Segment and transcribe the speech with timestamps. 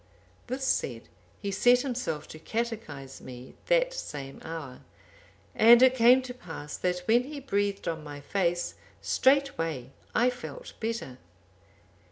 [0.47, 1.09] This said,
[1.43, 4.81] he set himself to catechize me that same hour;
[5.53, 10.73] and it came to pass that when he breathed on my face,(790) straightway I felt
[10.79, 11.19] better.